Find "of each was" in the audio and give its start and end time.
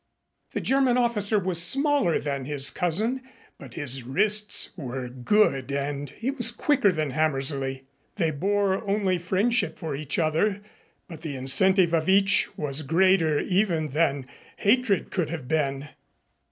11.93-12.81